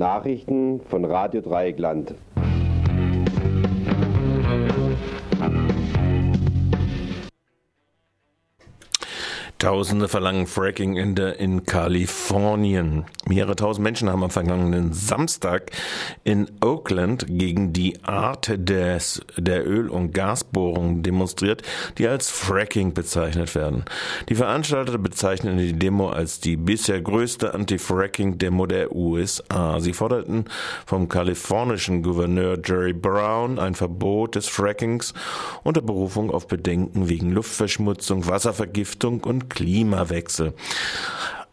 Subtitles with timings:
[0.00, 2.14] Nachrichten von Radio Dreieckland.
[9.60, 13.04] Tausende verlangen Fracking in, der, in Kalifornien.
[13.26, 15.72] Mehrere tausend Menschen haben am vergangenen Samstag
[16.24, 21.60] in Oakland gegen die Art des, der Öl- und Gasbohrungen demonstriert,
[21.98, 23.84] die als Fracking bezeichnet werden.
[24.30, 29.78] Die Veranstalter bezeichnen die Demo als die bisher größte Anti-Fracking-Demo der USA.
[29.78, 30.46] Sie forderten
[30.86, 35.12] vom kalifornischen Gouverneur Jerry Brown ein Verbot des Frackings
[35.64, 40.54] unter Berufung auf Bedenken wegen Luftverschmutzung, Wasservergiftung und Klimawechsel.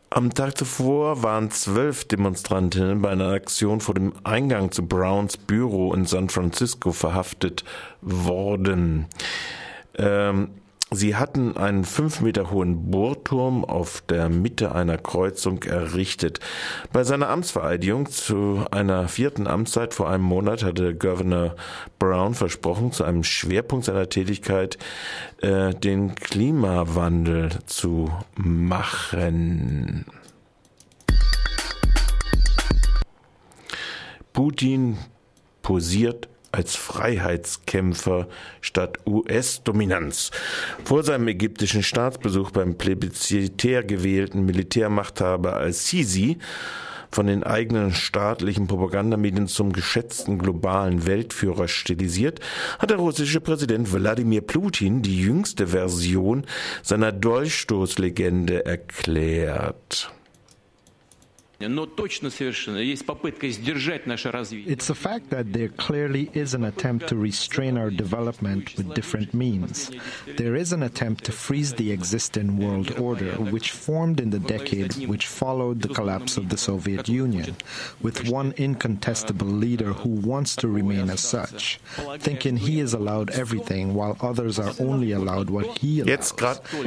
[0.09, 5.93] Am Tag zuvor waren zwölf Demonstrantinnen bei einer Aktion vor dem Eingang zu Browns Büro
[5.93, 7.65] in San Francisco verhaftet
[8.02, 9.07] worden.
[9.97, 10.49] Ähm,
[10.89, 16.39] Sie hatten einen fünf Meter hohen Bohrturm auf der Mitte einer Kreuzung errichtet.
[16.93, 21.57] Bei seiner Amtsvereidigung zu einer vierten Amtszeit vor einem Monat hatte Governor
[21.99, 24.77] Brown versprochen, zu einem Schwerpunkt seiner Tätigkeit
[25.41, 30.05] äh, den Klimawandel zu machen.
[34.31, 34.97] Putin
[35.61, 38.27] posiert als Freiheitskämpfer
[38.61, 40.31] statt US-Dominanz.
[40.83, 46.39] Vor seinem ägyptischen Staatsbesuch beim plebiszitär gewählten Militärmachthaber al-Sisi
[47.11, 52.39] von den eigenen staatlichen Propagandamedien zum geschätzten globalen Weltführer stilisiert,
[52.80, 56.45] hat der russische Präsident Wladimir Putin die jüngste Version
[56.81, 60.11] seiner Dolchstoßlegende erklärt.
[61.59, 61.75] It's
[64.91, 69.89] a fact that there clearly is an attempt to restrain our development with different means.
[70.38, 75.08] There is an attempt to freeze the existing world order, which formed in the decade
[75.08, 77.55] which followed the collapse of the Soviet Union,
[78.03, 81.80] with one incontestable leader who wants to remain as such,
[82.19, 86.34] thinking he is allowed everything while others are only allowed what he allows,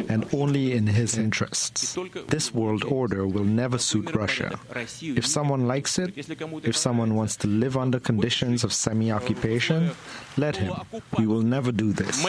[0.09, 1.99] and only in his interests.
[2.29, 4.60] This world order will never suit Russia.
[5.01, 6.17] If someone likes it,
[6.65, 9.91] if someone wants to live under conditions of semi occupation,
[10.37, 10.73] let him.
[11.19, 12.25] We will never do this.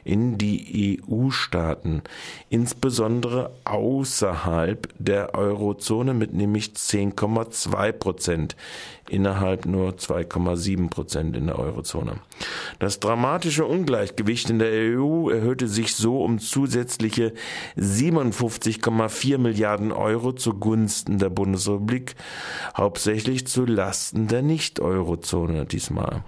[0.03, 2.01] in die EU-Staaten,
[2.50, 8.56] insbesondere außerhalb der Eurozone mit nämlich 10,2 Prozent,
[9.09, 12.16] innerhalb nur 2,7 Prozent in der Eurozone.
[12.79, 17.33] Das dramatische Ungleichgewicht in der EU erhöhte sich so um zusätzliche
[17.78, 22.16] 57,4 Milliarden Euro zugunsten der Bundesrepublik,
[22.75, 24.41] hauptsächlich zu Lasten der
[25.13, 26.24] Nicht-Eurozone diesmal.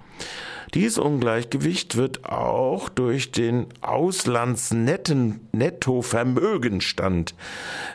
[0.74, 7.34] Dies Ungleichgewicht wird auch durch den Auslandsnetten Nettovermögenstand,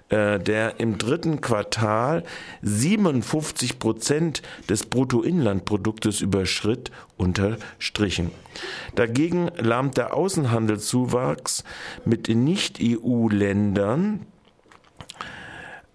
[0.09, 2.23] äh, der im dritten Quartal
[2.61, 8.31] 57 Prozent des Bruttoinlandproduktes überschritt, unterstrichen.
[8.95, 11.63] Dagegen lahmt der Außenhandelszuwachs
[12.05, 14.25] mit den Nicht-EU-Ländern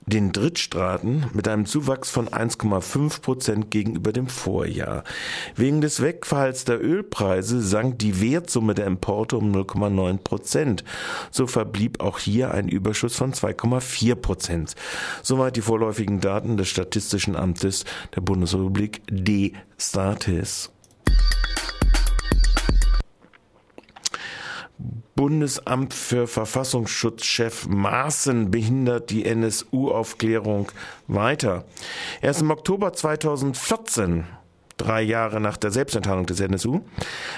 [0.07, 5.03] den Drittstaaten mit einem Zuwachs von 1,5 Prozent gegenüber dem Vorjahr.
[5.57, 10.85] Wegen des Wegfalls der Ölpreise sank die Wertsumme der Importe um 0,9 Prozent.
[11.33, 14.75] So verblieb auch hier ein Überschuss von 2,4 Prozent.
[15.23, 17.85] Soweit die vorläufigen Daten des Statistischen Amtes
[18.15, 20.71] der Bundesrepublik D-Statis.
[25.17, 30.71] Bundesamt für Verfassungsschutzchef Maaßen behindert die NSU-Aufklärung
[31.09, 31.65] weiter.
[32.21, 34.27] Erst im Oktober 2014
[34.77, 36.83] drei Jahre nach der Selbstenttarnung des NSU,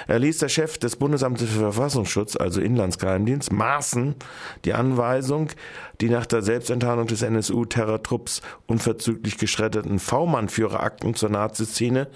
[0.07, 4.15] erließ der Chef des Bundesamtes für Verfassungsschutz, also Inlandsgeheimdienst, Maaßen,
[4.65, 5.49] die Anweisung,
[6.01, 12.07] die nach der Selbstenttarnung des NSU-Terrortrupps unverzüglich geschredderten V-Mann-Führerakten zur Naziszene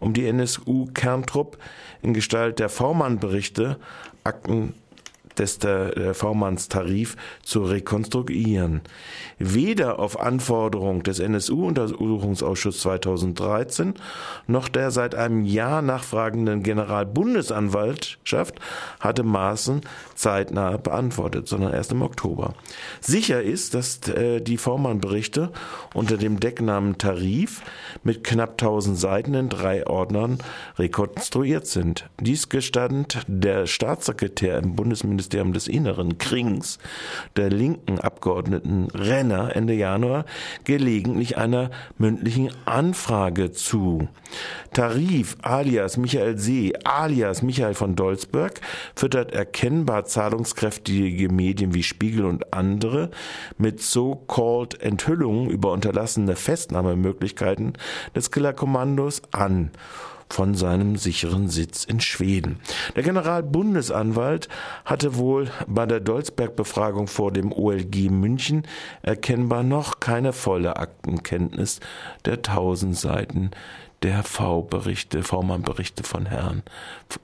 [0.00, 1.58] um die NSU-Kerntrupp
[2.02, 3.78] in Gestalt der V-Mann-Berichte,
[4.22, 4.74] Akten
[5.38, 8.80] des der V-Manns-Tarif zu rekonstruieren.
[9.38, 13.94] Weder auf Anforderung des NSU-Untersuchungsausschusses 2013
[14.46, 18.60] noch der seit einem Jahr nachfragenden Generalbundesanwaltschaft
[19.00, 19.82] hatte Maaßen
[20.14, 22.54] zeitnah beantwortet, sondern erst im Oktober.
[23.00, 25.52] Sicher ist, dass äh, die V-Mann-Berichte
[25.94, 27.62] unter dem Decknamen Tarif
[28.02, 30.38] mit knapp 1000 Seiten in drei Ordnern
[30.78, 32.08] rekonstruiert sind.
[32.20, 36.78] Dies gestand der Staatssekretär im Bundesministerium des Inneren Krings,
[37.36, 40.24] der linken Abgeordneten Renner Ende Januar
[40.64, 44.08] gelegentlich einer mündlichen Anfrage zu.
[44.72, 48.60] Tarif alias Michael See alias Michael von Dolzberg
[48.94, 53.10] füttert erkennbar zahlungskräftige Medien wie Spiegel und andere
[53.56, 57.74] mit so-called Enthüllungen über unterlassene Festnahmemöglichkeiten
[58.14, 59.70] des Killerkommandos an
[60.30, 62.60] von seinem sicheren Sitz in Schweden.
[62.96, 64.48] Der Generalbundesanwalt
[64.84, 68.62] hatte wohl bei der Dolzberg-Befragung vor dem OLG München
[69.02, 71.80] erkennbar noch keine volle Aktenkenntnis
[72.24, 73.50] der tausend Seiten
[74.02, 76.62] der V-Berichte, V-Mann-Berichte von Herrn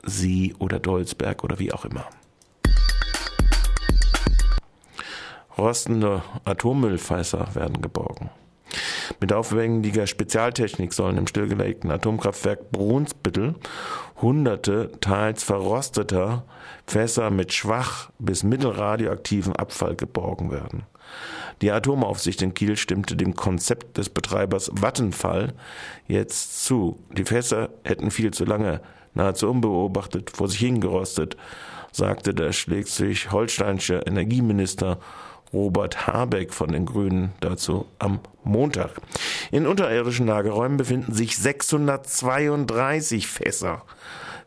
[0.03, 2.06] Sie oder Dolzberg oder wie auch immer.
[5.56, 8.31] Rostende Atommüllfässer werden geborgen.
[9.25, 13.55] Mit aufwendiger Spezialtechnik sollen im stillgelegten Atomkraftwerk Brunsbüttel
[14.21, 16.44] hunderte teils verrosteter
[16.87, 20.82] Fässer mit schwach bis mittelradioaktiven Abfall geborgen werden.
[21.62, 25.55] Die Atomaufsicht in Kiel stimmte dem Konzept des Betreibers Vattenfall
[26.06, 26.99] jetzt zu.
[27.17, 28.82] Die Fässer hätten viel zu lange,
[29.15, 31.38] nahezu unbeobachtet, vor sich hingerostet,
[31.93, 34.99] sagte der schleswig-holsteinische Energieminister
[35.55, 38.91] Robert Habeck von den Grünen dazu am Montag.
[39.51, 43.85] In unterirdischen Lagerräumen befinden sich 632 Fässer.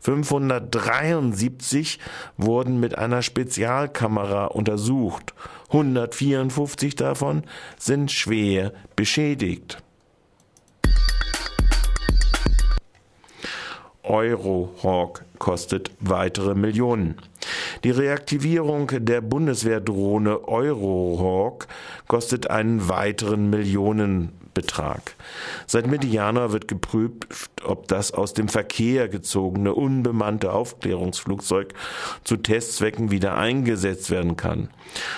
[0.01, 2.00] 573
[2.38, 5.33] wurden mit einer Spezialkamera untersucht.
[5.69, 7.44] 154 davon
[7.80, 9.81] sind schwer beschädigt.
[14.04, 17.15] Eurohawk kostet weitere Millionen.
[17.83, 21.68] Die Reaktivierung der Bundeswehrdrohne Eurohawk
[22.07, 25.15] kostet einen weiteren Millionenbetrag.
[25.68, 31.73] Seit Mitte Januar wird geprüft, ob das aus dem Verkehr gezogene unbemannte Aufklärungsflugzeug
[32.23, 34.69] zu Testzwecken wieder eingesetzt werden kann.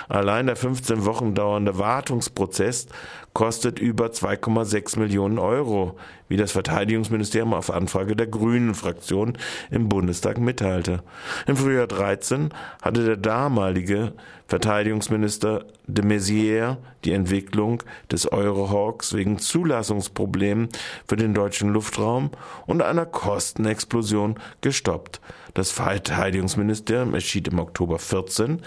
[0.08, 2.88] Allein der 15 Wochen dauernde Wartungsprozess
[3.34, 5.98] kostet über 2,6 Millionen Euro,
[6.28, 9.38] wie das Verteidigungsministerium auf Anfrage der Grünen Fraktion
[9.72, 11.04] im Bundestag mitteilte.
[11.48, 12.50] Im Frühjahr 13
[12.82, 14.14] hatte der damalige
[14.48, 20.70] Verteidigungsminister de Maizière die Entwicklung des Eurohawks wegen Zulassungsproblemen
[21.08, 22.32] für den deutschen Luftraum
[22.66, 25.22] und einer Kostenexplosion gestoppt.
[25.54, 28.62] Das Verteidigungsministerium entschied im Oktober 14,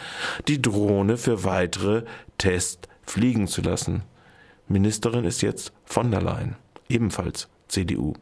[0.49, 2.05] die Drohne für weitere
[2.39, 4.03] Tests fliegen zu lassen.
[4.69, 6.57] Ministerin ist jetzt von der Leyen,
[6.89, 8.15] ebenfalls CDU.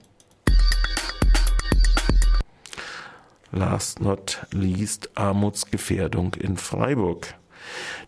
[3.52, 7.34] Last not least Armutsgefährdung in Freiburg.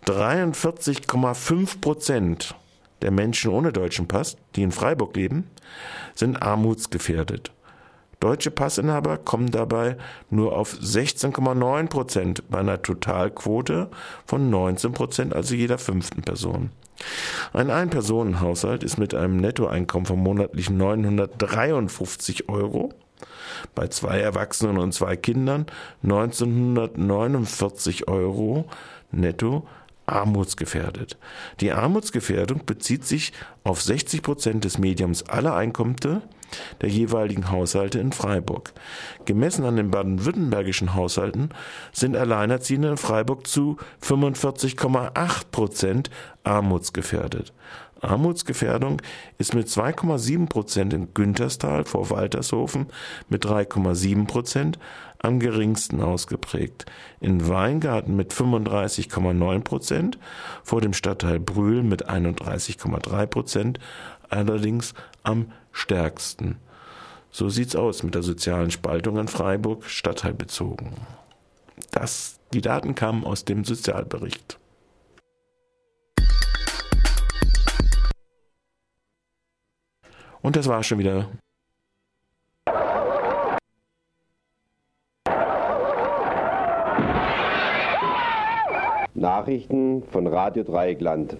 [0.07, 2.55] 43,5 Prozent
[3.03, 5.51] der Menschen ohne deutschen Pass, die in Freiburg leben,
[6.15, 7.53] sind armutsgefährdet.
[8.21, 9.97] Deutsche Passinhaber kommen dabei
[10.31, 13.91] nur auf 16,9 Prozent bei einer Totalquote
[14.27, 16.71] von 19 Prozent, also jeder fünften Person.
[17.53, 22.91] Ein Ein-Personen-Haushalt ist mit einem Nettoeinkommen von monatlich 953 Euro
[23.75, 25.67] bei zwei Erwachsenen und zwei Kindern
[26.05, 28.67] 1949 Euro
[29.11, 29.67] netto
[30.07, 31.17] armutsgefährdet.
[31.61, 33.33] Die Armutsgefährdung bezieht sich
[33.65, 36.23] auf 60 Prozent des Mediums aller Einkünfte
[36.81, 38.73] der jeweiligen Haushalte in Freiburg.
[39.25, 41.51] Gemessen an den baden-württembergischen Haushalten
[41.93, 46.11] sind Alleinerziehende in Freiburg zu 45,8 Prozent
[46.45, 47.53] armutsgefährdet.
[48.03, 49.01] Armutsgefährdung
[49.39, 52.87] ist mit 2,7 Prozent in Günterstal vor Waltershofen
[53.29, 54.79] mit 3,7 Prozent
[55.23, 56.87] am geringsten ausgeprägt.
[57.21, 60.19] In Weingarten mit 35,9 Prozent,
[60.63, 63.79] vor dem Stadtteil Brühl mit 31,3 Prozent,
[64.29, 66.57] allerdings am stärksten.
[67.31, 70.91] So sieht's aus mit der sozialen Spaltung in Freiburg, stadtteilbezogen.
[71.91, 74.59] Das, die Daten kamen aus dem Sozialbericht.
[80.43, 81.31] Und das war schon wieder.
[89.23, 91.37] Nachrichten von Radio Dreieckland.